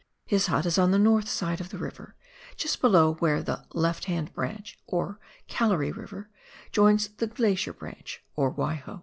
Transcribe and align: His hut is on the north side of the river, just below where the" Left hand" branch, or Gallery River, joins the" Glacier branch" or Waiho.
His 0.25 0.47
hut 0.47 0.65
is 0.65 0.79
on 0.79 0.89
the 0.89 0.97
north 0.97 1.29
side 1.29 1.61
of 1.61 1.69
the 1.69 1.77
river, 1.77 2.15
just 2.57 2.81
below 2.81 3.13
where 3.19 3.43
the" 3.43 3.67
Left 3.85 4.05
hand" 4.05 4.33
branch, 4.33 4.79
or 4.87 5.19
Gallery 5.45 5.91
River, 5.91 6.31
joins 6.71 7.07
the" 7.09 7.27
Glacier 7.37 7.71
branch" 7.71 8.23
or 8.35 8.51
Waiho. 8.51 8.99